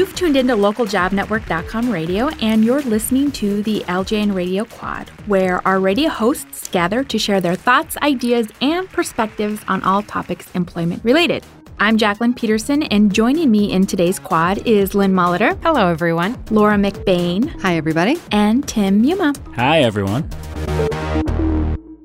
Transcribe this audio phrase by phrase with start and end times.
[0.00, 5.78] You've tuned into localjobnetwork.com radio, and you're listening to the LJN Radio Quad, where our
[5.78, 11.44] radio hosts gather to share their thoughts, ideas, and perspectives on all topics employment related.
[11.80, 15.62] I'm Jacqueline Peterson, and joining me in today's quad is Lynn Molitor.
[15.62, 16.42] Hello, everyone.
[16.50, 17.50] Laura McBain.
[17.60, 18.16] Hi, everybody.
[18.32, 19.34] And Tim Yuma.
[19.56, 20.30] Hi, everyone.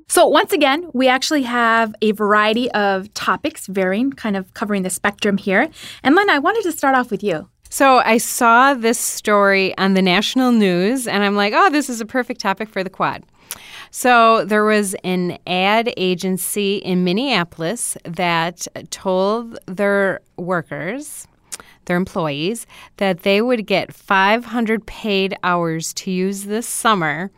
[0.10, 4.90] So, once again, we actually have a variety of topics, varying, kind of covering the
[4.90, 5.70] spectrum here.
[6.04, 7.48] And Lynn, I wanted to start off with you.
[7.70, 12.00] So, I saw this story on the national news, and I'm like, oh, this is
[12.00, 13.24] a perfect topic for the quad.
[13.98, 21.28] So there was an ad agency in Minneapolis that told their workers,
[21.86, 27.32] their employees, that they would get 500 paid hours to use this summer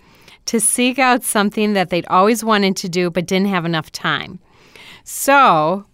[0.46, 4.40] to seek out something that they'd always wanted to do but didn't have enough time.
[5.04, 5.86] So,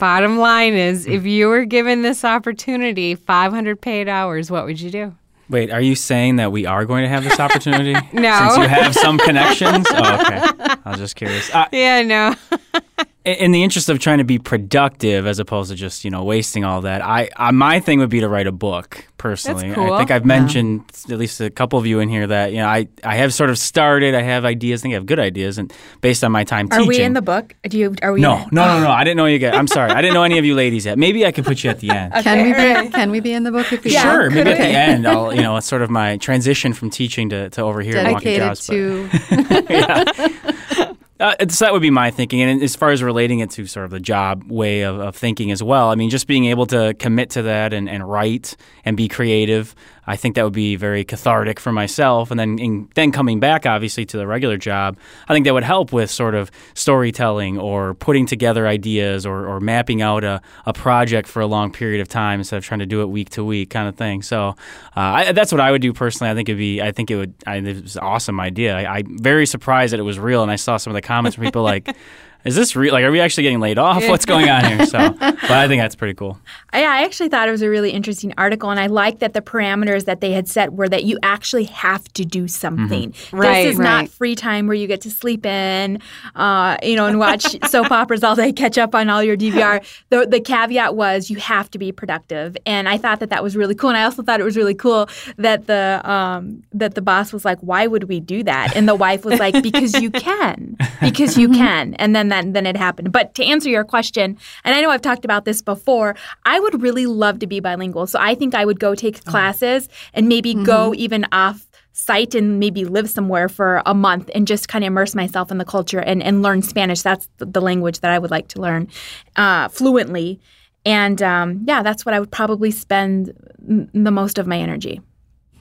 [0.00, 4.90] bottom line is if you were given this opportunity, 500 paid hours, what would you
[4.90, 5.14] do?
[5.48, 7.92] Wait, are you saying that we are going to have this opportunity?
[8.12, 8.38] no.
[8.38, 9.86] Since you have some connections?
[9.90, 10.40] Oh, okay.
[10.84, 11.54] I was just curious.
[11.54, 12.34] Uh, yeah, no.
[13.24, 16.64] in the interest of trying to be productive as opposed to just you know wasting
[16.64, 19.92] all that i, I my thing would be to write a book personally That's cool.
[19.92, 21.14] i think i've mentioned yeah.
[21.14, 23.50] at least a couple of you in here that you know i i have sort
[23.50, 26.44] of started i have ideas i think i have good ideas and based on my
[26.44, 26.82] time teaching.
[26.82, 28.90] are teaching we in the book do you are we no no no no oh.
[28.90, 30.98] i didn't know you get i'm sorry i didn't know any of you ladies yet
[30.98, 32.22] maybe i could put you at the end okay.
[32.22, 34.52] can we be can we be in the book if we yeah, sure maybe okay.
[34.52, 37.60] at the end i'll you know it's sort of my transition from teaching to, to
[37.60, 39.08] over here dedicated jobs, to
[39.68, 42.40] yeah uh, so that would be my thinking.
[42.40, 45.50] And as far as relating it to sort of the job way of, of thinking
[45.50, 48.96] as well, I mean, just being able to commit to that and, and write and
[48.96, 49.74] be creative
[50.10, 52.32] I think that would be very cathartic for myself.
[52.32, 55.62] And then in, then coming back, obviously, to the regular job, I think that would
[55.62, 60.72] help with sort of storytelling or putting together ideas or, or mapping out a, a
[60.72, 63.44] project for a long period of time instead of trying to do it week to
[63.44, 64.20] week kind of thing.
[64.22, 64.54] So uh,
[64.96, 66.28] I, that's what I would do personally.
[66.28, 68.76] I think it'd be, I think it would, I, it was an awesome idea.
[68.76, 70.42] I, I'm very surprised that it was real.
[70.42, 71.88] And I saw some of the comments from people like,
[72.44, 72.92] is this real?
[72.92, 74.06] Like, are we actually getting laid off?
[74.08, 74.86] What's going on here?
[74.86, 76.38] So, but I think that's pretty cool.
[76.72, 79.40] I, I actually thought it was a really interesting article, and I like that the
[79.40, 83.12] parameters that they had set were that you actually have to do something.
[83.12, 83.36] Mm-hmm.
[83.36, 83.84] Right, this is right.
[83.84, 86.00] not free time where you get to sleep in,
[86.34, 89.84] uh, you know, and watch soap operas all day, catch up on all your DVR.
[90.10, 93.56] The, the caveat was you have to be productive, and I thought that that was
[93.56, 93.90] really cool.
[93.90, 97.44] And I also thought it was really cool that the um, that the boss was
[97.44, 101.36] like, "Why would we do that?" And the wife was like, "Because you can, because
[101.36, 103.12] you can." And then then then it happened.
[103.12, 106.14] But to answer your question, and I know I've talked about this before,
[106.44, 108.06] I would really love to be bilingual.
[108.06, 109.30] So I think I would go take oh.
[109.30, 110.64] classes and maybe mm-hmm.
[110.64, 114.88] go even off site and maybe live somewhere for a month and just kind of
[114.88, 117.02] immerse myself in the culture and, and learn Spanish.
[117.02, 118.88] That's the language that I would like to learn
[119.36, 120.40] uh, fluently.
[120.86, 123.34] And um, yeah, that's what I would probably spend
[123.68, 125.00] m- the most of my energy.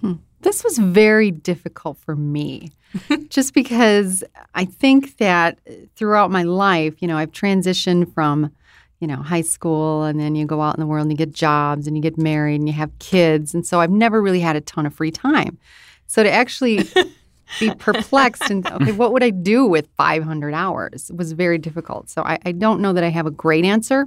[0.01, 0.13] Hmm.
[0.41, 2.71] This was very difficult for me
[3.29, 4.23] just because
[4.55, 5.59] I think that
[5.95, 8.51] throughout my life, you know, I've transitioned from,
[8.99, 11.33] you know, high school and then you go out in the world and you get
[11.33, 13.53] jobs and you get married and you have kids.
[13.53, 15.57] And so I've never really had a ton of free time.
[16.07, 16.83] So to actually
[17.59, 22.09] be perplexed and, okay, what would I do with 500 hours was very difficult.
[22.09, 24.05] So I, I don't know that I have a great answer,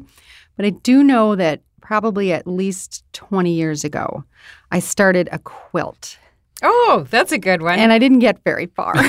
[0.56, 4.24] but I do know that probably at least 20 years ago,
[4.70, 6.19] I started a quilt
[6.62, 7.78] Oh, that's a good one.
[7.78, 8.94] And I didn't get very far.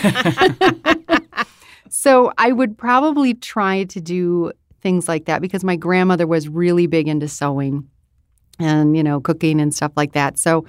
[1.90, 4.52] so I would probably try to do
[4.84, 7.90] things like that because my grandmother was really big into sewing
[8.60, 10.38] and you know cooking and stuff like that.
[10.38, 10.66] So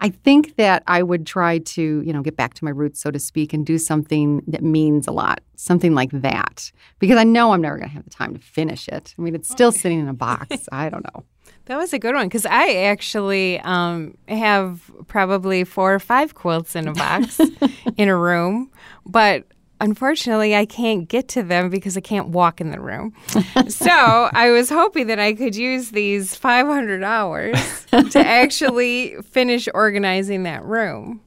[0.00, 3.10] i think that i would try to you know get back to my roots so
[3.10, 6.70] to speak and do something that means a lot something like that
[7.00, 9.14] because i know i'm never going to have the time to finish it.
[9.18, 10.68] I mean it's still sitting in a box.
[10.72, 11.24] I don't know.
[11.66, 16.74] That was a good one because I actually um, have probably four or five quilts
[16.74, 17.38] in a box
[17.98, 18.70] in a room,
[19.04, 19.44] but
[19.80, 23.14] unfortunately, I can't get to them because I can't walk in the room.
[23.68, 23.90] so
[24.32, 30.64] I was hoping that I could use these 500 hours to actually finish organizing that
[30.64, 31.20] room.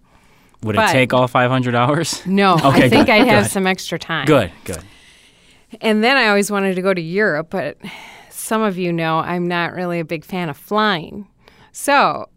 [0.64, 2.26] Would but it take all 500 hours?
[2.26, 3.52] No, okay, I think I'd have good.
[3.52, 4.26] some extra time.
[4.26, 4.84] Good, good.
[5.80, 7.78] And then I always wanted to go to Europe, but
[8.30, 11.28] some of you know, I'm not really a big fan of flying.
[11.72, 12.28] So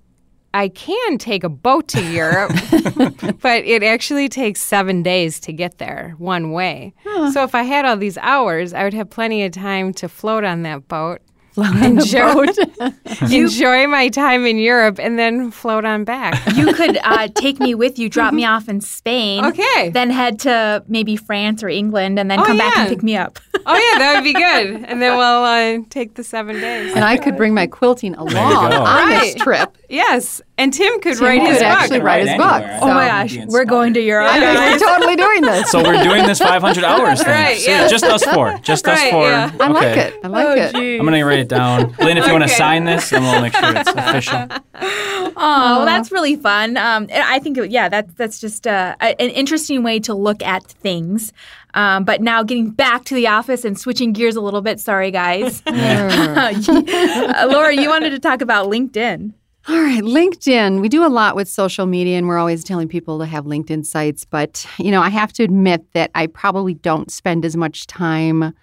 [0.55, 2.53] I can take a boat to Europe,
[3.41, 6.95] but it actually takes seven days to get there one way.
[7.03, 7.33] Huh.
[7.33, 10.45] So if I had all these hours, I would have plenty of time to float
[10.45, 11.21] on that boat.
[11.55, 12.47] Float enjoy,
[13.33, 16.41] enjoy my time in Europe and then float on back.
[16.55, 19.45] You could uh, take me with you, drop me off in Spain.
[19.45, 19.91] Okay.
[19.91, 22.71] Then head to maybe France or England and then oh, come yeah.
[22.71, 23.41] back and pick me up.
[23.67, 24.85] Oh yeah, that would be good.
[24.89, 26.95] And then we'll uh, take the seven days.
[26.95, 29.77] And I could bring my quilting along on this trip.
[29.89, 32.07] Yes, and Tim could Tim write could his actually book.
[32.07, 32.53] write his book.
[32.63, 32.79] anywhere.
[32.83, 34.33] Oh my gosh, we're going to Europe.
[34.35, 35.71] We're totally doing this.
[35.71, 37.33] So we're doing this 500 hours thing.
[37.33, 37.89] Right, So yeah.
[37.89, 38.59] Just us four.
[38.63, 39.23] Just us four.
[39.29, 39.51] yeah.
[39.61, 40.15] I like it.
[40.25, 40.75] I like it.
[41.01, 41.95] I'm gonna write it down.
[42.01, 44.49] Lynn, if you want to sign this, then we'll make sure it's official.
[45.37, 46.77] Oh, well, that's really fun.
[46.77, 50.43] Um, and I think, yeah, that's that's just uh, a, an interesting way to look
[50.43, 51.33] at things.
[51.75, 54.81] Um, but now getting back to the office and switching gears a little bit.
[54.81, 55.63] Sorry, guys.
[55.67, 56.53] uh,
[57.51, 59.33] Laura, you wanted to talk about LinkedIn.
[59.67, 60.81] All right, LinkedIn.
[60.83, 63.87] We do a lot with social media, and we're always telling people to have LinkedIn
[63.87, 64.25] sites.
[64.27, 68.55] But, you know, I have to admit that I probably don't spend as much time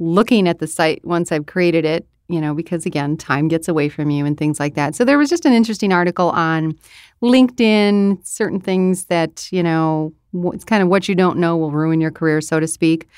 [0.00, 3.88] looking at the site once I've created it, you know, because again, time gets away
[3.88, 4.94] from you and things like that.
[4.96, 6.76] So there was just an interesting article on
[7.22, 11.70] LinkedIn, certain things that, you know, wh- it's kind of what you don't know will
[11.70, 13.08] ruin your career, so to speak.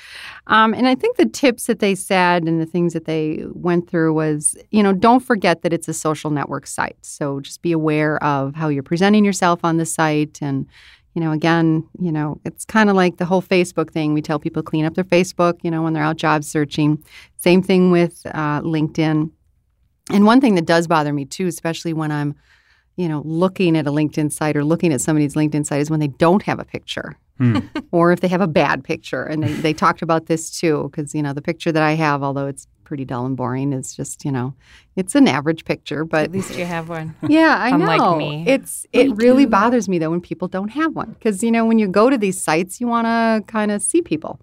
[0.47, 3.89] Um, and I think the tips that they said and the things that they went
[3.89, 6.97] through was, you know, don't forget that it's a social network site.
[7.01, 10.39] So just be aware of how you're presenting yourself on the site.
[10.41, 10.67] And,
[11.13, 14.13] you know, again, you know, it's kind of like the whole Facebook thing.
[14.13, 17.03] We tell people clean up their Facebook, you know, when they're out job searching.
[17.37, 19.29] Same thing with uh, LinkedIn.
[20.11, 22.35] And one thing that does bother me too, especially when I'm,
[22.95, 25.99] you know, looking at a LinkedIn site or looking at somebody's LinkedIn site is when
[25.99, 27.59] they don't have a picture hmm.
[27.91, 29.23] or if they have a bad picture.
[29.23, 32.23] And they, they talked about this too, because, you know, the picture that I have,
[32.23, 34.53] although it's pretty dull and boring, is just, you know,
[34.95, 36.03] it's an average picture.
[36.03, 37.15] But At least you have one.
[37.27, 38.15] yeah, I Unlike know.
[38.17, 38.43] me.
[38.45, 41.79] It's it really bothers me though when people don't have one because you know when
[41.79, 44.39] you go to these sites you want to kind of see people.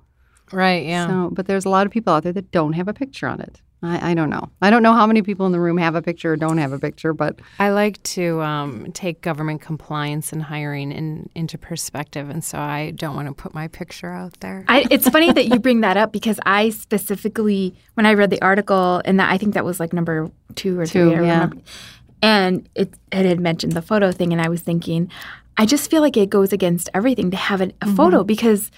[0.50, 1.06] Right, yeah.
[1.06, 3.40] So, but there's a lot of people out there that don't have a picture on
[3.40, 3.60] it.
[3.82, 4.48] I, I don't know.
[4.60, 6.72] I don't know how many people in the room have a picture or don't have
[6.72, 12.28] a picture, but I like to um, take government compliance and hiring in, into perspective,
[12.28, 14.64] and so I don't want to put my picture out there.
[14.66, 18.42] I, it's funny that you bring that up because I specifically, when I read the
[18.42, 21.50] article, and that I think that was like number two or Two, three, I yeah.
[22.20, 25.10] and it, it had mentioned the photo thing, and I was thinking,
[25.56, 27.96] I just feel like it goes against everything to have an, a Mm-hmm.
[27.96, 28.70] photo because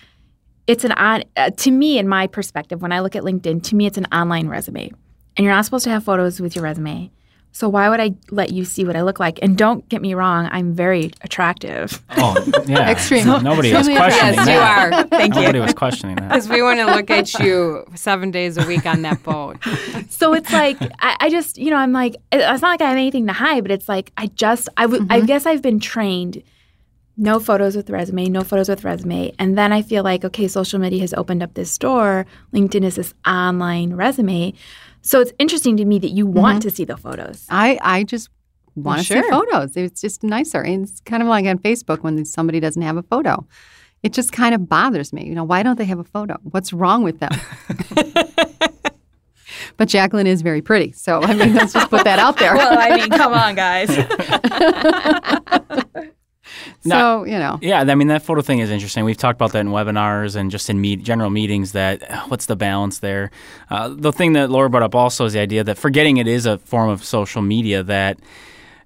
[0.71, 3.75] it's an on uh, to me in my perspective when I look at LinkedIn, to
[3.75, 4.91] me it's an online resume,
[5.37, 7.11] and you're not supposed to have photos with your resume.
[7.53, 9.41] So why would I let you see what I look like?
[9.43, 12.01] And don't get me wrong, I'm very attractive.
[12.11, 12.37] Oh,
[12.67, 12.89] yeah.
[12.89, 13.27] Extreme.
[13.27, 14.53] Nobody was questioning yes, that.
[14.53, 15.05] you are.
[15.09, 15.41] Thank you.
[15.41, 16.29] Nobody was questioning that.
[16.29, 19.57] Because we want to look at you seven days a week on that boat.
[20.11, 22.97] So it's like I, I just you know I'm like it's not like I have
[22.97, 25.13] anything to hide, but it's like I just I would Mm-hmm.
[25.13, 26.43] I guess I've been trained
[27.17, 30.79] no photos with resume, no photos with resume, and then I feel like okay, social
[30.79, 32.27] media has opened up this door.
[32.55, 34.53] LinkedIn is this online resume,
[35.03, 36.69] so it's interesting to me that you want Mm-hmm.
[36.69, 37.47] to see the photos.
[37.51, 38.29] I I just
[38.77, 39.23] want to sure.
[39.23, 39.77] see photos.
[39.77, 40.63] It's just nicer.
[40.63, 43.47] And it's kind of like on Facebook when somebody doesn't have a photo.
[44.03, 45.27] It just kind of bothers me.
[45.27, 46.39] You know, why don't they have a photo?
[46.45, 47.33] What's wrong with them?
[49.77, 52.55] but Jacqueline is very pretty, so I mean, let's just put that out there.
[52.57, 53.91] well, I mean, come on, guys.
[56.83, 59.05] so you know, Yeah, I mean that photo thing is interesting.
[59.05, 61.73] We've talked about that in webinars and just in meet, general meetings.
[61.73, 63.31] That what's the balance there?
[63.69, 66.47] Uh, the thing that Laura brought up also is the idea that forgetting it is
[66.47, 67.83] a form of social media.
[67.83, 68.19] That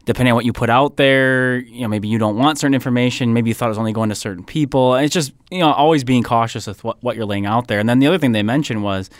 [0.04, 3.32] depending on what you put out there, you know, maybe you don't want certain information.
[3.32, 4.94] Maybe you thought it was only going to certain people.
[4.94, 7.78] And it's just you know always being cautious with what, what you're laying out there.
[7.78, 9.10] And then the other thing they mentioned was.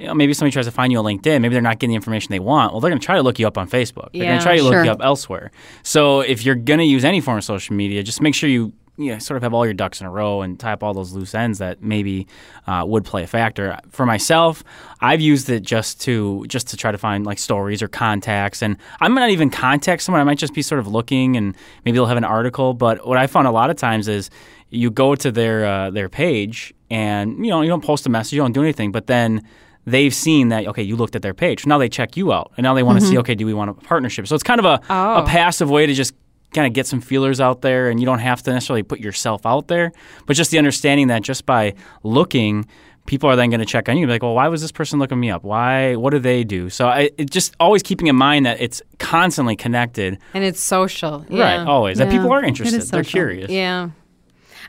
[0.00, 1.42] You know, maybe somebody tries to find you on LinkedIn.
[1.42, 2.72] Maybe they're not getting the information they want.
[2.72, 4.08] Well, they're going to try to look you up on Facebook.
[4.14, 4.84] They're going to try to look Sure.
[4.84, 5.50] you up elsewhere.
[5.82, 8.72] So if you're going to use any form of social media, just make sure you
[8.96, 10.92] you know, sort of have all your ducks in a row and tie up all
[10.92, 12.26] those loose ends that maybe
[12.66, 13.78] uh, would play a factor.
[13.88, 14.62] For myself,
[15.00, 18.76] I've used it just to just to try to find like stories or contacts, and
[19.00, 20.20] I might not even contact someone.
[20.20, 22.74] I might just be sort of looking, and maybe they'll have an article.
[22.74, 24.28] But what I found a lot of times is
[24.68, 28.34] you go to their uh, their page, and you know you don't post a message,
[28.34, 29.42] you don't do anything, but then
[29.90, 32.64] they've seen that okay you looked at their page now they check you out and
[32.64, 33.20] now they want to see mm-hmm.
[33.20, 35.24] okay do we want a partnership so it's kind of a, a Oh.
[35.26, 36.14] passive way to just
[36.54, 39.46] kind of get some feelers out there and you don't have to necessarily put yourself
[39.46, 39.92] out there
[40.26, 42.66] but just the understanding that just by looking
[43.06, 45.18] people are then going to check on you like well why was this person looking
[45.18, 48.46] me up why what do they do so I, it just always keeping in mind
[48.46, 51.20] that it's constantly connected And it's social.
[51.20, 51.64] right Yeah.
[51.66, 53.90] always that Yeah, people are interested they're curious Yeah.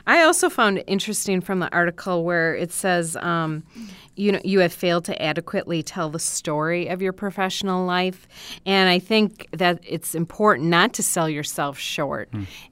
[0.06, 3.62] I also found it interesting from the article where it says, um,
[4.16, 8.28] you know, you have failed to adequately tell the story of your professional life,
[8.66, 12.28] and I think that it's important not to sell yourself short.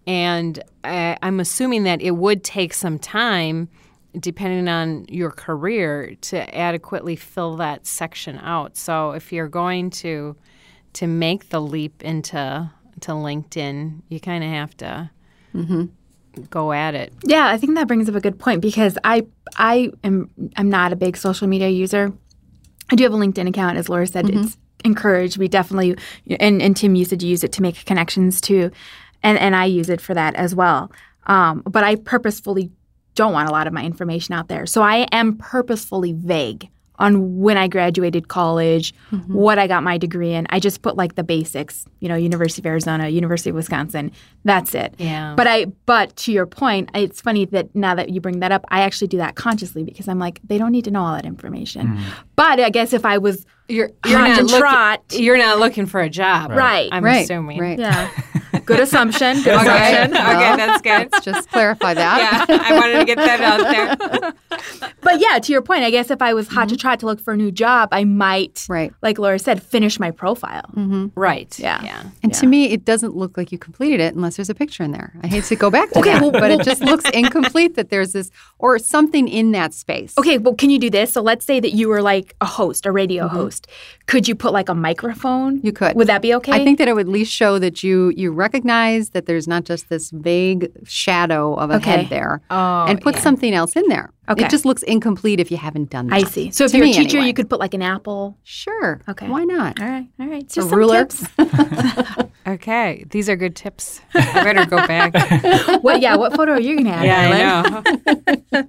[0.07, 3.69] And I, I'm assuming that it would take some time,
[4.19, 8.77] depending on your career, to adequately fill that section out.
[8.77, 10.37] So if you're going to
[10.93, 12.71] to make the leap into
[13.01, 15.11] to LinkedIn, you kind of have to
[16.51, 17.13] go at it.
[17.25, 20.93] Yeah, I think that brings up a good point because I I am I'm not
[20.93, 22.13] a big social media user.
[22.91, 24.29] I do have a LinkedIn account, as Laura said.
[24.31, 25.39] It's encouraged.
[25.39, 25.97] We definitely
[26.39, 28.71] and, and Tim used to use it to make connections too,
[29.23, 30.91] and and I use it for that as well.
[31.27, 32.71] Um, but I purposefully
[33.15, 36.69] don't want a lot of my information out there, so I am purposefully vague
[37.01, 39.33] on when I graduated college, mm-hmm.
[39.33, 40.47] what I got my degree in.
[40.51, 44.13] I just put like the basics, you know, University of Arizona, University of Wisconsin.
[44.45, 44.95] That's it.
[44.99, 45.35] Yeah.
[45.37, 48.65] But I but to your point, it's funny that now that you bring that up,
[48.69, 51.27] I actually do that consciously because I'm like, they don't need to know all that
[51.27, 51.89] information.
[51.89, 52.03] Mm.
[52.37, 55.03] But I guess if I was You're, Hot not to looking, trot.
[55.13, 56.51] you're not looking for a job.
[56.51, 56.89] Right.
[56.93, 57.61] I'm right, assuming.
[57.61, 57.79] right.
[57.79, 58.11] yeah,
[58.65, 59.43] good assumption.
[59.43, 59.93] Good Okay.
[59.93, 60.17] assumption.
[60.17, 61.09] okay, Well, that's good.
[61.13, 62.47] Let's just clarify that.
[62.49, 64.33] Yeah, I wanted to get that out there.
[65.03, 66.81] But yeah, to your point, I guess if I was hot to mm-hmm.
[66.81, 68.93] trot to look for a new job, I might, Right.
[69.03, 70.71] like Laura said, finish my profile.
[70.77, 71.09] Mm-hmm.
[71.15, 71.59] Right.
[71.59, 71.83] Yeah.
[71.83, 72.03] Yeah.
[72.23, 74.93] And to me, it doesn't look like you completed it unless there's a picture in
[74.93, 75.13] there.
[75.23, 77.91] I hate to go back to Okay, that, well- but it just looks incomplete that
[77.91, 80.15] there's this or something in that space.
[80.19, 81.13] Okay, well, can you do this?
[81.13, 83.37] So let's say that you were like a host, a radio mm-hmm.
[83.37, 83.67] host.
[84.07, 85.61] Could you put like a microphone?
[85.63, 85.97] You could.
[85.97, 86.53] Would that be okay?
[86.53, 89.65] I think that it would at least show that you you recognize that there's not
[89.65, 91.91] just this vague shadow of a Okay.
[91.91, 93.21] head there, Oh, and put yeah.
[93.21, 94.11] something else in there.
[94.31, 94.45] Okay.
[94.45, 96.15] It just looks incomplete if you haven't done that.
[96.15, 96.51] I see.
[96.53, 97.27] So if To you're a teacher, anyway.
[97.29, 98.39] you could put like an apple.
[98.45, 99.01] Sure.
[99.09, 99.29] Okay.
[99.29, 99.81] Why not?
[99.81, 100.43] All right, all right.
[100.43, 101.05] A Just some ruler.
[101.05, 101.27] tips.
[102.47, 103.05] Okay.
[103.11, 104.01] These are good tips.
[104.15, 105.13] I better go back.
[105.83, 106.01] what?
[106.01, 106.17] Yeah.
[106.17, 107.05] What photo are you gonna have?
[107.05, 108.03] yeah, Marilyn?
[108.07, 108.69] I know.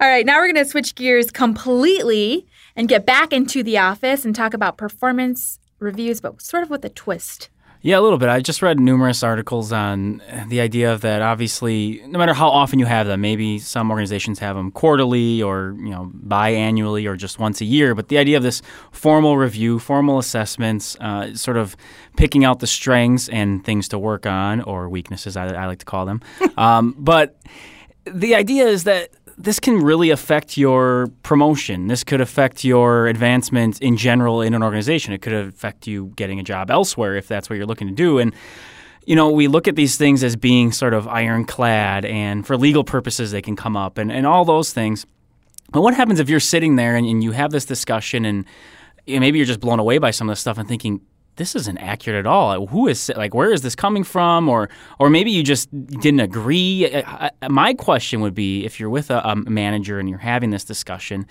[0.00, 4.24] All right, now we're going to switch gears completely and get back into the office
[4.24, 7.50] and talk about performance reviews, but sort of with a twist.
[7.82, 8.28] Yeah, a little bit.
[8.28, 11.22] I just read numerous articles on the idea of that.
[11.22, 15.74] Obviously, no matter how often you have them, maybe some organizations have them quarterly or
[15.78, 17.94] you know biannually or just once a year.
[17.94, 18.60] But the idea of this
[18.92, 21.74] formal review, formal assessments, uh, sort of
[22.16, 25.86] picking out the strengths and things to work on or weaknesses, I, I like to
[25.86, 26.20] call them.
[26.58, 27.40] um, but
[28.04, 29.08] the idea is that
[29.42, 31.86] this can really affect your promotion.
[31.86, 35.12] This could affect your advancement in general in an organization.
[35.12, 38.18] It could affect you getting a job elsewhere if that's what you're looking to do.
[38.18, 38.34] And
[39.06, 42.84] you know, we look at these things as being sort of ironclad, and for legal
[42.84, 45.06] purposes, they can come up, and, and all those things.
[45.72, 48.44] But what happens if you're sitting there and, and you have this discussion, and
[49.06, 51.00] maybe you're just blown away by some of this stuff and thinking,
[51.36, 52.66] this isn't accurate at all.
[52.66, 54.48] Who is like, where is this coming from?
[54.48, 54.68] Or,
[54.98, 55.70] or maybe you just
[56.00, 56.94] didn't agree.
[56.94, 60.50] I, I, my question would be, if you're with a, a manager and you're having
[60.50, 61.26] this discussion,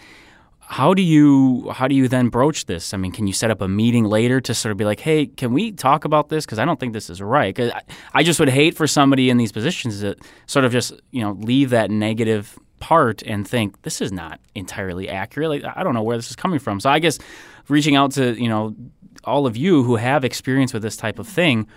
[0.61, 2.93] how do you how do you then broach this?
[2.93, 5.25] I mean, can you set up a meeting later to sort of be like, hey,
[5.25, 6.45] can we talk about this?
[6.45, 7.55] Because I don't think this is right.
[7.55, 7.81] 'Cause I,
[8.13, 10.15] I just would hate for somebody in these positions to
[10.45, 15.09] sort of just you know leave that negative part and think this is not entirely
[15.09, 15.49] accurate.
[15.49, 16.79] Like I don't know where this is coming from.
[16.79, 17.17] So I guess
[17.67, 18.75] reaching out to you know
[19.29, 21.67] all of you who have experience with this type of thing.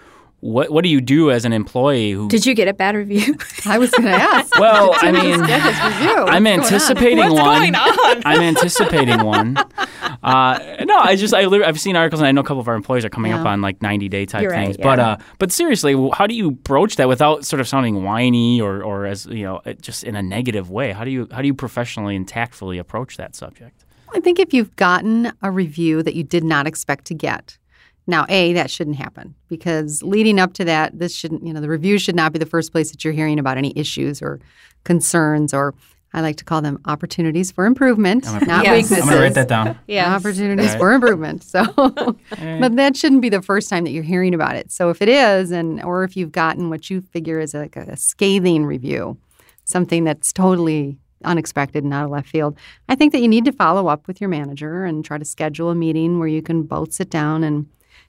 [0.40, 3.36] What what do you do as an employee who Did you get a bad review?
[3.64, 4.52] I was going to ask.
[4.58, 6.24] well, I mean, Get this review.
[6.24, 7.74] What's I'm anticipating one.
[7.76, 9.56] I'm anticipating one.
[9.56, 12.74] Uh, no, I just I I've seen articles and I know a couple of our
[12.74, 14.78] employees are coming up on like 90 day type You're right, things.
[14.78, 18.82] But uh, but seriously, how do you broach that without sort of sounding whiny or
[18.82, 20.90] or as you know just in a negative way?
[20.90, 23.84] How do you how do you professionally and tactfully approach that subject?
[24.14, 27.58] I think if you've gotten a review that you did not expect to get,
[28.06, 31.68] now, A, that shouldn't happen because leading up to that, this shouldn't, you know, the
[31.68, 34.40] review should not be the first place that you're hearing about any issues or
[34.84, 35.74] concerns or
[36.14, 38.82] I like to call them opportunities for improvement, I'm gonna- not Yes.
[38.82, 39.04] weaknesses.
[39.04, 39.78] I'm gonna write that down.
[39.86, 40.14] Yeah.
[40.14, 40.78] Opportunities Right.
[40.78, 41.42] for improvement.
[41.42, 44.70] So, but that shouldn't be the first time that you're hearing about it.
[44.70, 47.96] So, if it is, and or if you've gotten what you figure is like a
[47.96, 49.16] scathing review,
[49.64, 52.56] something that's totally unexpected and out of left field,
[52.88, 55.70] I think that you need to follow up with your manager and try to schedule
[55.70, 57.66] a meeting where you can both sit down and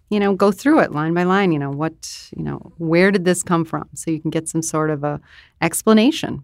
[0.10, 1.52] you know go through it line by line.
[1.52, 4.62] You know what you know where did this come from, so you can get some
[4.62, 5.20] sort of a
[5.62, 6.44] explanation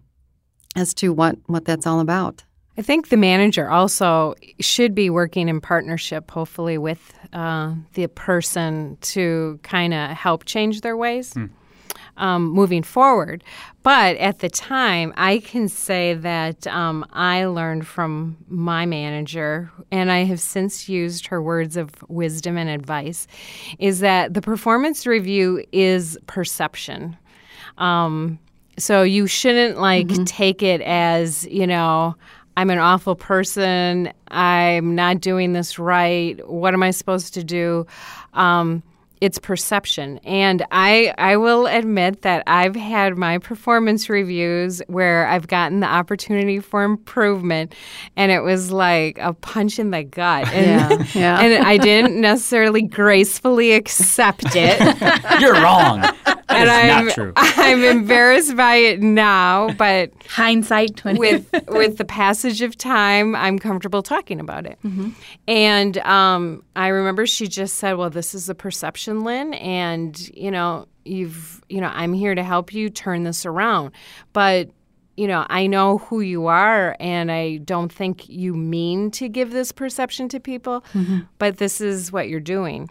[0.76, 2.44] as to what what that's all about.
[2.78, 8.96] I think the manager also should be working in partnership, hopefully, with uh, the person
[9.02, 11.34] to kind of help change their ways
[12.20, 13.42] um, moving forward.
[13.82, 20.12] But at the time, I can say that um, I learned from my manager, and
[20.12, 23.26] I have since used her words of wisdom and advice,
[23.78, 27.16] is that the performance review is perception.
[27.78, 28.38] Um,
[28.78, 32.14] so you shouldn't like take it as, you know,
[32.56, 34.12] I'm an awful person.
[34.28, 36.46] I'm not doing this right.
[36.46, 37.86] What am I supposed to do?
[38.34, 38.82] Um,
[39.20, 40.18] it's perception.
[40.24, 45.86] And I I will admit that I've had my performance reviews where I've gotten the
[45.86, 47.74] opportunity for improvement
[48.16, 50.48] and it was like a punch in the gut.
[50.52, 50.66] And,
[51.00, 51.40] Yeah, yeah.
[51.40, 54.78] and I didn't necessarily gracefully accept it.
[55.40, 56.00] You're wrong.
[56.00, 57.32] That and is I'm not true.
[57.36, 61.18] I'm embarrassed by it now, but Hindsight 20.
[61.18, 64.78] with with the passage of time, I'm comfortable talking about it.
[65.46, 70.50] And um, I remember she just said, "Well, this is a perception, Lynn, and you
[70.50, 73.92] know, you've you know, I'm here to help you turn this around,
[74.32, 74.70] but."
[75.16, 79.50] You know, I know who you are, and I don't think you mean to give
[79.50, 80.82] this perception to people,
[81.36, 82.88] but this is what you're doing.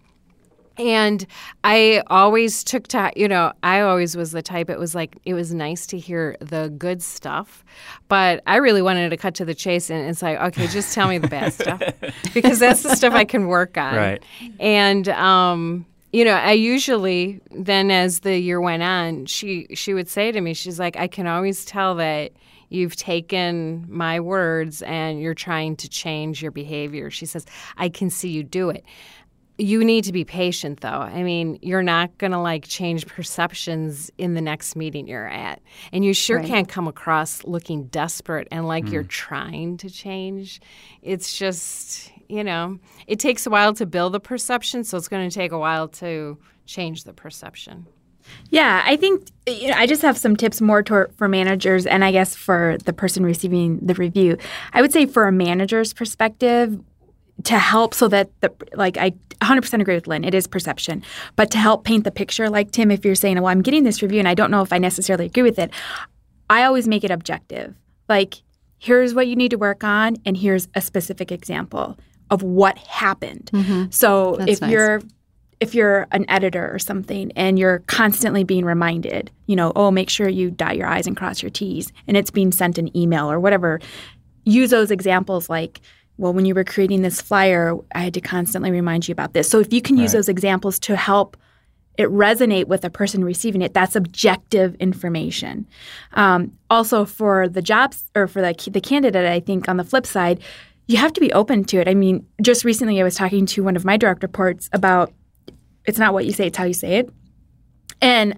[0.80, 1.26] And
[1.64, 5.34] I always took to, you know, I always was the type, it was like, it
[5.34, 7.66] was nice to hear the good stuff,
[8.08, 9.90] but I really wanted to cut to the chase.
[9.90, 11.82] And it's like, okay, just tell me the bad stuff
[12.34, 13.96] because that's the stuff I can work on.
[13.96, 14.24] Right.
[14.60, 20.10] And, um, you know, I usually then as the year went on, she she would
[20.10, 22.32] say to me, she's like, I can always tell that
[22.70, 27.10] you've taken my words and you're trying to change your behavior.
[27.10, 27.46] She says,
[27.78, 28.84] I can see you do it.
[29.58, 30.88] You need to be patient though.
[30.88, 35.62] I mean you're not going to like change perceptions in the next meeting you're at.
[35.92, 36.48] And you sure Right.
[36.48, 39.10] can't come across looking desperate and like you're mm.
[39.10, 40.62] trying to change.
[41.02, 45.28] It's just you know it takes a while to build the perception so it's going
[45.30, 47.86] to take a while to change the perception
[48.52, 52.06] Yeah, I think you know, I just have some tips more tor- for managers and
[52.06, 54.38] I guess for the person receiving the review.
[54.72, 56.80] I would say for a manager's perspective
[57.46, 61.02] to help so that the like I 100% agree with Lynn, it is perception.
[61.38, 64.02] But to help paint the picture like Tim if you're saying, "Well, I'm getting this
[64.04, 65.72] review and I don't know if I necessarily agree with it."
[66.50, 67.74] I always make it objective.
[68.10, 68.44] Like,
[68.78, 71.98] here's what you need to work on and here's a specific example
[72.30, 73.50] of what happened.
[73.92, 74.72] So That's if nice.
[74.72, 75.02] you're
[75.60, 80.10] if you're an editor or something and you're constantly being reminded, you know, oh, make
[80.10, 83.30] sure you dot your I's and cross your T's, and it's being sent an email
[83.30, 83.82] or whatever,
[84.46, 85.82] use those examples like,
[86.18, 89.50] well, when you were creating this flyer, I had to constantly remind you about this.
[89.50, 90.20] So if you can use Right.
[90.20, 91.36] those examples to help
[91.98, 95.68] it resonate with the person receiving it, that's objective information.
[96.14, 100.06] Um, also, for the jobs or for the, the candidate, I think on the flip
[100.06, 100.40] side,
[100.90, 101.88] you have to be open to it.
[101.88, 105.14] I mean, just recently I was talking to one of my direct reports about
[105.86, 107.10] it's not what you say, it's how you say it.
[108.02, 108.36] And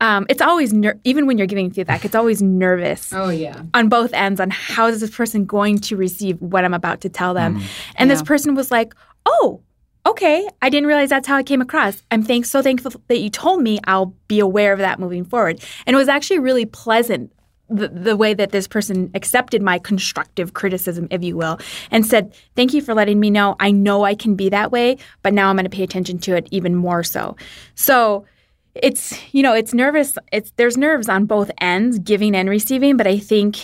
[0.00, 3.62] um, it's always, ner- even when you're giving feedback, it's always nervous Oh yeah.
[3.72, 7.08] on both ends on how is this person going to receive what I'm about to
[7.08, 7.62] tell them.
[7.96, 8.92] And this person was like,
[9.24, 9.62] "Oh,
[10.04, 12.02] okay, I didn't realize that's how it came across.
[12.10, 13.78] I'm thank- so thankful that you told me.
[13.84, 17.32] I'll be aware of that moving forward." And it was actually really pleasant.
[17.70, 21.58] The, the way that this person accepted my constructive criticism, if you will,
[21.90, 23.56] and said, Thank you for letting me know.
[23.58, 26.36] I know I can be that way, but now I'm going to pay attention to
[26.36, 27.36] it even more so.
[27.74, 28.26] So,
[28.74, 33.06] it's you know it's nervous it's there's nerves on both ends giving and receiving but
[33.06, 33.58] i think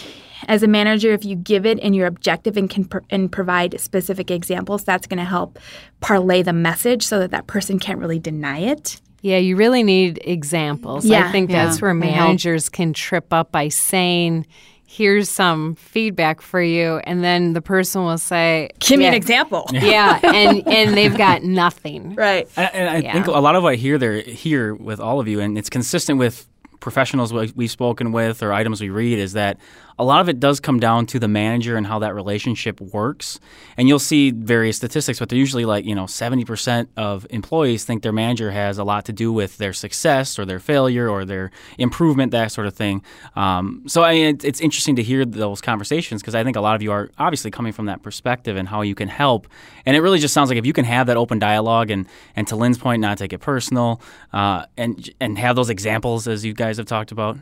[0.47, 4.31] as a manager if you give it and you're objective and can and provide specific
[4.31, 5.59] examples that's going to help
[6.01, 10.19] parlay the message so that that person can't really deny it Yeah, you really need
[10.25, 11.11] examples.
[11.11, 14.47] I think Yeah, that's where managers can trip up by saying,
[14.87, 17.01] here's some feedback for you.
[17.05, 21.43] And then the person will say, give me an example Yeah, and, and they've got
[21.43, 22.15] nothing.
[22.19, 23.13] right And, and I Yeah.
[23.13, 25.71] think a lot of what I hear there here with all of you, and it's
[25.71, 26.47] consistent with
[26.81, 29.59] professionals we've spoken with or items we read, is that
[30.01, 33.39] a lot of it does come down to the manager and how that relationship works.
[33.77, 37.85] And you'll see various statistics, but they're usually like you know seventy percent of employees
[37.85, 41.27] think their manager has a lot to do with their success or their failure or
[41.27, 43.03] their improvement, that sort of thing.
[43.37, 46.63] Um, so I mean, it's, it's interesting to hear those conversations because I think a
[46.63, 49.47] lot of you are obviously coming from that perspective and how you can help.
[49.85, 52.49] And it really just sounds like if you can have that open dialogue and, and
[52.49, 54.01] to Lynn's point, not take it personal,
[54.33, 57.37] uh, and and have those examples as you guys have talked about,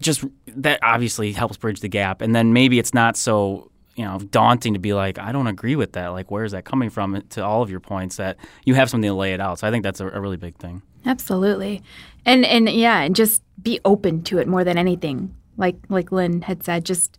[0.00, 2.20] just that obviously helps bridge the gap.
[2.20, 5.76] And then maybe it's not so you know daunting to be like, I don't agree
[5.76, 6.08] with that.
[6.08, 7.20] Like, where is that coming from?
[7.30, 9.58] To all of your points, that you have something to lay it out.
[9.58, 10.82] So I think that's a, a really big thing.
[11.06, 11.80] absolutely
[12.26, 16.42] and and yeah and just be open to it more than anything like like lynn
[16.42, 17.16] had said just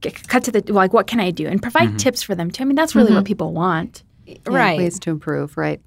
[0.00, 1.96] get, cut to the like what can i do and provide mm-hmm.
[1.96, 3.24] tips for them too i mean that's really what mm-hmm.
[3.24, 4.78] people want Yeah, Right.
[4.78, 5.80] Ways to improve, right?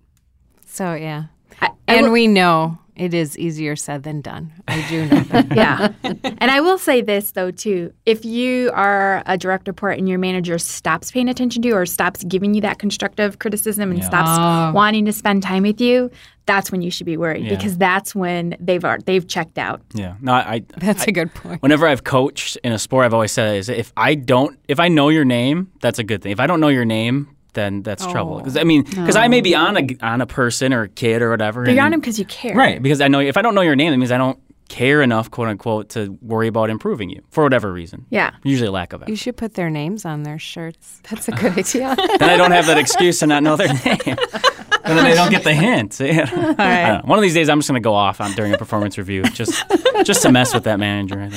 [0.66, 1.26] So, yeah.
[1.62, 4.52] I- I and will- we know it is easier said than done.
[4.68, 5.56] I do know that.
[5.56, 5.94] yeah.
[6.04, 7.94] and I will say this though too.
[8.06, 11.86] If you are a direct report and your manager stops paying attention to you or
[11.86, 14.06] stops giving you that constructive criticism and Yeah.
[14.08, 14.72] stops Oh.
[14.76, 16.12] wanting to spend time with you,
[16.46, 17.56] that's when you should be worried Yeah.
[17.56, 19.82] because that's when they've are, they've checked out.
[19.94, 20.16] Yeah.
[20.22, 20.40] No, I.
[20.56, 21.62] I That's a good point.
[21.62, 24.88] Whenever I've coached in a sport, I've always said is if I don't, if I
[24.90, 26.32] know your name, that's a good thing.
[26.32, 27.28] If I don't know your name,
[27.60, 28.36] then that's trouble.
[28.36, 28.38] Oh.
[28.38, 30.08] Because I mean, because I may be on a oh.
[30.08, 31.66] on a person or a kid or whatever.
[31.66, 32.56] But you're on him because you care.
[32.56, 32.82] right?
[32.82, 35.30] Because I know if I don't know your name, that means I don't care enough,
[35.32, 38.06] quote unquote, to worry about improving you for whatever reason.
[38.10, 38.32] Yeah.
[38.44, 39.10] Usually lack of it.
[39.10, 41.02] You should put their names on their shirts.
[41.10, 41.96] That's a good idea.
[42.20, 44.00] then I don't have that excuse to not know their name.
[44.06, 46.00] and then they don't get the hint.
[46.10, 46.26] Yeah.
[46.58, 47.02] I don't know.
[47.06, 49.24] One of these days, I'm just going to go off on during a performance review,
[49.24, 49.64] just
[50.04, 51.30] just to mess with that manager.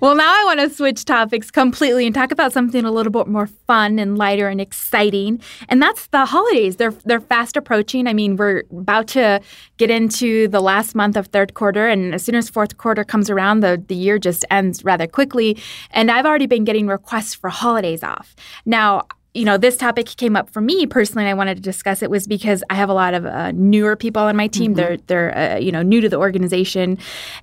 [0.00, 3.26] Well, now I want to switch topics completely and talk about something a little bit
[3.26, 6.76] more fun and lighter and exciting, and that's the holidays.
[6.76, 8.06] They're they're fast approaching.
[8.06, 9.40] I mean, we're about to
[9.78, 13.30] get into the last month of third quarter, and as soon as fourth quarter comes
[13.30, 15.56] around, the the year just ends rather quickly.
[15.90, 18.36] And I've already been getting requests for holidays off.
[18.66, 19.06] Now,
[19.36, 22.10] you know, this topic came up for me personally, and I wanted to discuss it
[22.10, 24.74] was because I have a lot of uh, newer people on my team.
[24.74, 26.98] They're they're uh, you know new to the organization,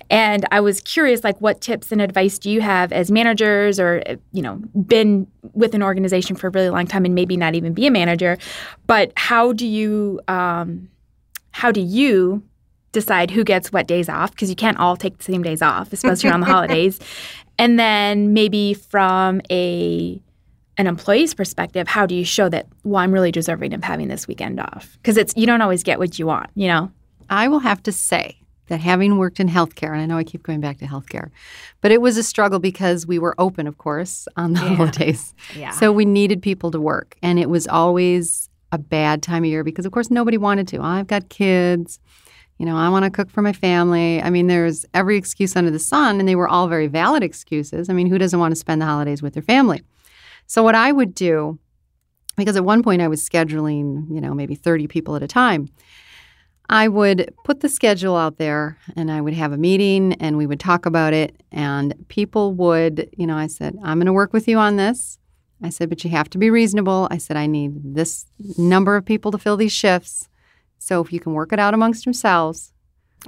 [0.10, 4.02] and I was curious, like, what tips and advice do you have as managers, or
[4.08, 4.56] uh, you know,
[4.88, 7.92] been with an organization for a really long time and maybe not even be a
[7.92, 8.38] manager,
[8.88, 10.90] but how do you um,
[11.52, 12.42] how do you
[12.92, 15.92] decide who gets what days off because you can't all take the same days off,
[15.92, 17.00] especially around the holidays.
[17.60, 20.22] And then maybe from a
[20.78, 24.28] an employee's perspective, how do you show that well I'm really deserving of having this
[24.28, 24.98] weekend off?
[25.02, 26.92] Because it's you don't always get what you want, you know.
[27.30, 30.44] I will have to say that having worked in healthcare, and I know I keep
[30.44, 31.30] going back to healthcare,
[31.82, 35.34] but it was a struggle because we were open, of course, on the holidays.
[35.56, 35.72] Yeah.
[35.72, 39.64] So we needed people to work, and it was always a bad time of year
[39.64, 40.82] because, of course, nobody wanted to.
[40.82, 42.00] I've got kids.
[42.58, 44.22] You know, I want to cook for my family.
[44.22, 47.90] I mean, there's every excuse under the sun, and they were all very valid excuses.
[47.90, 49.82] I mean, who doesn't want to spend the holidays with their family?
[50.54, 51.58] So, what I would do,
[52.38, 55.68] because at one point I was scheduling, you know, maybe 30 people at a time,
[56.70, 60.46] I would put the schedule out there and I would have a meeting and we
[60.46, 61.42] would talk about it.
[61.52, 65.18] And people would, you know, I said, I'm going to work with you on this.
[65.64, 67.08] I said, but you have to be reasonable.
[67.10, 70.30] I said, I need this number of people to fill these shifts.
[70.78, 72.74] So if you can work it out amongst yourselves,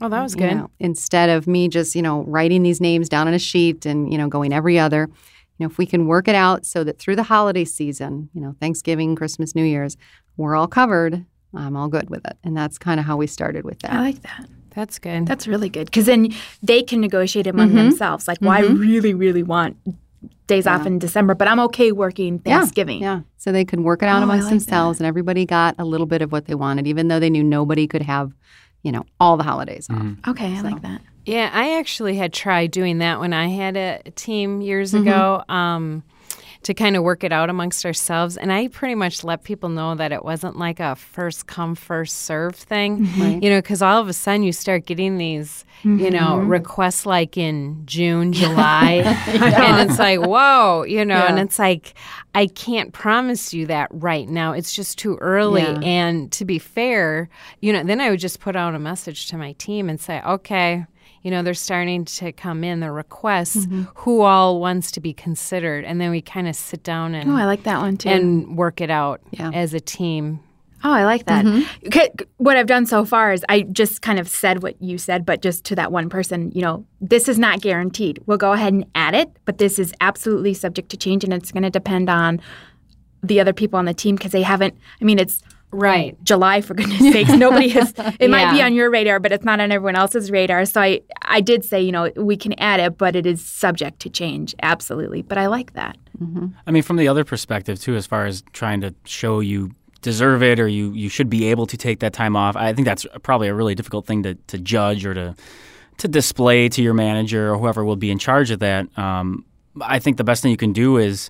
[0.02, 0.54] Oh, that was good.
[0.54, 4.12] know, instead of me just, you know, writing these names down on a sheet and,
[4.12, 5.10] you know, going every other.
[5.58, 8.42] You know, if we can work it out so that through the holiday season, you
[8.42, 9.96] know, Thanksgiving, Christmas, New Year's,
[10.38, 12.38] we're all covered, I'm all good with it.
[12.44, 13.94] And that's kind of how we started with that.
[13.94, 14.48] I like that.
[14.72, 15.26] That's good.
[15.26, 17.78] That's really good because then they can negotiate among mm-hmm.
[17.78, 18.28] themselves.
[18.28, 18.78] Like, well, I mm-hmm.
[18.78, 19.78] really, really want
[20.48, 23.02] days off in December, but I'm okay working Thanksgiving.
[23.02, 23.22] Yeah.
[23.38, 26.06] So they could work it out Oh, amongst like themselves and everybody got a little
[26.06, 28.34] bit of what they wanted, even though they knew nobody could have,
[28.84, 29.98] you know, all the holidays off.
[29.98, 30.30] Mm-hmm.
[30.32, 31.02] Okay, I like that.
[31.26, 35.08] Yeah, I actually had tried doing that when I had a team years mm-hmm.
[35.08, 36.04] ago um,
[36.66, 38.38] to kind of work it out amongst ourselves.
[38.38, 42.24] And I pretty much let people know that it wasn't like a first come, first
[42.24, 43.44] serve thing, mm-hmm.
[43.44, 46.48] you know, because all of a sudden you start getting these, you know, mm-hmm.
[46.48, 49.02] requests like in June, July.
[49.28, 51.96] and it's like, whoa, you know, and it's like,
[52.36, 54.54] I can't promise you that right now.
[54.54, 55.62] It's just too early.
[55.62, 55.80] Yeah.
[55.82, 57.30] And to be fair,
[57.62, 60.22] you know, then I would just put out a message to my team and say,
[60.22, 60.86] okay,
[61.26, 63.84] you know, they're starting to come in, the requests, Mm-hmm.
[63.96, 65.84] who all wants to be considered.
[65.84, 68.10] And then we kind of sit down and, Oh, I like that one too.
[68.10, 69.50] and work it out Yeah.
[69.52, 70.40] as a team.
[70.84, 71.44] Oh, I like that.
[71.92, 75.26] C- What I've done so far is I just kind of said what you said,
[75.26, 78.20] but just to that one person, you know, this is not guaranteed.
[78.28, 81.52] We'll go ahead and add it, but this is absolutely subject to change, and it's
[81.52, 82.40] going to depend on
[83.24, 84.76] the other people on the team because they haven't.
[85.02, 85.42] I mean, it's
[85.76, 86.22] Right.
[86.24, 87.32] July for goodness sakes.
[87.32, 87.94] Nobody has.
[88.20, 90.66] It might be on your radar, but it's not on everyone else's radar.
[90.66, 94.00] So I, I did say, you know, we can add it, but it is subject
[94.02, 95.22] to change, absolutely.
[95.22, 95.98] But I like that.
[96.66, 100.44] I mean, from the other perspective too, as far as trying to show you deserve
[100.44, 102.56] it or you you should be able to take that time off.
[102.56, 105.36] I think that's probably a really difficult thing to to judge or to
[105.98, 108.98] to display to your manager or whoever will be in charge of that.
[108.98, 109.46] Um,
[109.82, 111.30] I think the best thing you can do is.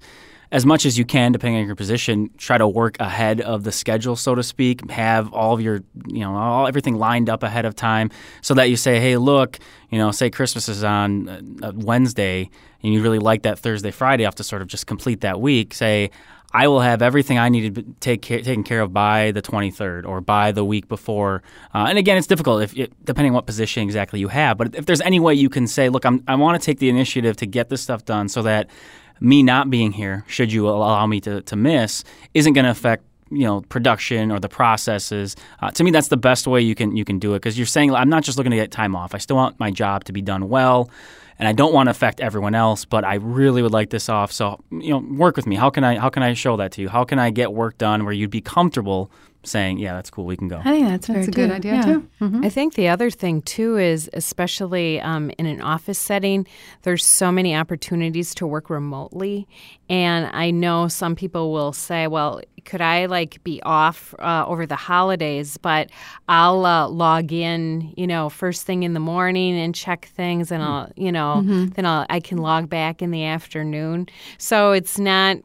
[0.55, 3.73] As much as you can, depending on your position, try to work ahead of the
[3.73, 4.89] schedule, so to speak.
[4.89, 8.09] Have all of your, you know, all everything lined up ahead of time,
[8.41, 12.49] so that you say, "Hey, look, you know, say Christmas is on uh, uh, Wednesday,
[12.81, 15.73] and you really like that Thursday, Friday off to sort of just complete that week."
[15.73, 16.09] Say,
[16.53, 20.07] I will have everything I need to take care, taken care of by the 23rd
[20.07, 21.43] or by the week before.
[21.73, 24.57] Uh, and again, it's difficult if it, depending on what position exactly you have.
[24.57, 26.87] But if there's any way you can say, look, I'm, I want to take the
[26.87, 28.69] initiative to get this stuff done so that
[29.19, 33.03] me not being here, should you allow me to, to miss, isn't going to affect
[33.31, 35.35] you know production or the processes.
[35.59, 37.65] Uh, to me, that's the best way you can you can do it because you're
[37.65, 39.15] saying I'm not just looking to get time off.
[39.15, 40.89] I still want my job to be done well
[41.37, 44.31] and I don't want to affect everyone else, but I really would like this off.
[44.31, 45.55] So, you know, work with me.
[45.55, 46.89] How can I how can I show that to you?
[46.89, 49.11] How can I get work done where you'd be comfortable
[49.45, 50.25] saying, "Yeah, that's cool.
[50.25, 51.81] We can go." I think that's, That's fair a good idea, Yeah.
[51.85, 52.07] too.
[52.21, 52.45] Mhm.
[52.45, 56.45] I think the other thing too is, especially um, in an office setting,
[56.83, 59.47] there's so many opportunities to work remotely,
[59.89, 64.65] and I know some people will say, "Well, could I like be off uh, over
[64.65, 65.89] the holidays, but
[66.27, 70.63] I'll uh, log in, you know, first thing in the morning and check things, and
[70.63, 71.43] I'll, you know,
[71.75, 74.07] then I'll I can log back in the afternoon.
[74.37, 75.37] So it's not.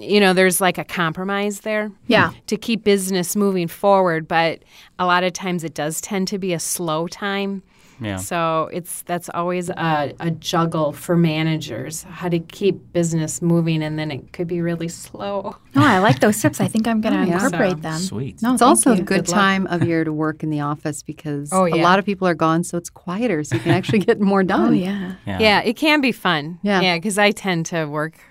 [0.00, 2.32] You know, there's like a compromise there Yeah.
[2.46, 4.62] to keep business moving forward, but
[4.98, 7.62] a lot of times it does tend to be a slow time.
[8.00, 8.18] Yeah.
[8.18, 13.98] So it's that's always a, a juggle for managers how to keep business moving, and
[13.98, 15.56] then it could be really slow.
[15.74, 16.60] No, I like those tips.
[16.60, 17.34] I think I'm going to yeah.
[17.34, 17.98] incorporate So, them.
[17.98, 18.40] Sweet.
[18.40, 19.00] No, It's also you.
[19.00, 21.98] a good, Good time of year to work in the office because Oh, a lot
[21.98, 24.68] of people are gone, so it's quieter, so you can actually get more oh, done.
[24.68, 25.14] Oh yeah.
[25.26, 25.38] Yeah.
[25.40, 26.60] Yeah, it can be fun.
[26.62, 26.80] Yeah.
[26.80, 28.22] yeah, because I tend to work ho-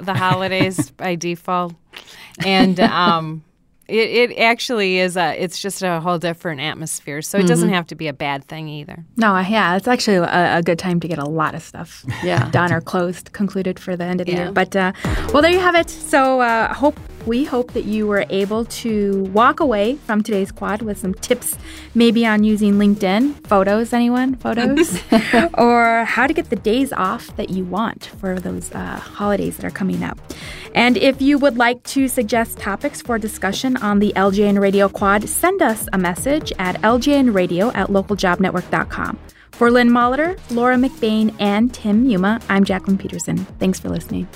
[0.00, 1.74] the holidays by default,
[2.44, 3.42] and um,
[3.88, 5.34] it, it actually is a.
[5.42, 8.68] It's just a whole different atmosphere, so it doesn't have to be a bad thing
[8.68, 9.04] either.
[9.16, 12.50] No, yeah, it's actually a, a good time to get a lot of stuff Yeah.
[12.50, 14.42] done or closed, concluded for the end of the Yeah.
[14.44, 14.52] year.
[14.52, 14.92] But uh,
[15.32, 15.88] well, there you have it.
[15.90, 20.82] So uh, hope we hope that you were able to walk away from today's quad
[20.82, 21.56] with some tips,
[21.94, 23.92] maybe on using LinkedIn photos.
[23.92, 25.00] Anyone photos,
[25.54, 29.64] or how to get the days off that you want for those uh, holidays that
[29.64, 30.18] are coming up.
[30.74, 35.28] And if you would like to suggest topics for discussion on the LJN Radio Quad,
[35.28, 39.18] send us a message at ljnradio at localjobnetwork.com.
[39.52, 43.38] For Lynn Molitor, Laura McBain, and Tim Yuma, I'm Jacqueline Peterson.
[43.58, 44.28] Thanks for listening.